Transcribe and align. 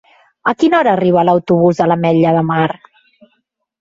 A 0.51 0.53
quina 0.61 0.77
hora 0.77 0.95
arriba 0.99 1.25
l'autobús 1.29 1.81
de 1.81 1.89
l'Ametlla 1.91 2.33
de 2.39 2.43
Mar? 2.51 2.67